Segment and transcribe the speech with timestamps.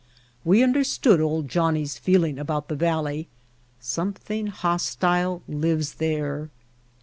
[0.43, 3.27] We under stood "Old Johnnie's" feeling about the valley.
[3.79, 6.49] Something hostile lives there.